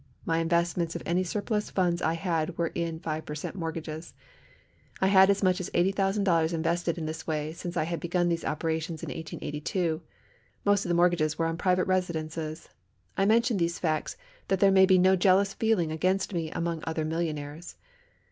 [0.25, 3.53] My investments of any surplus funds I had were in 5 per cent.
[3.55, 4.15] mortgages.
[4.99, 8.43] I had as much as $80,000 invested in this way since I had begun these
[8.43, 10.01] operations in 1882.
[10.65, 12.67] Most of the mortgages were on private residences.
[13.15, 14.17] I mention these facts
[14.47, 17.75] that there may be no jealous feeling against me among other millionaires.